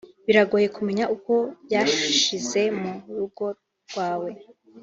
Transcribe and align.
biragoye 0.25 0.67
kumenya 0.75 1.05
ko 1.25 1.35
byashize 1.65 2.61
mu 2.79 2.93
rugo 3.17 3.45
rwawe 3.85 4.31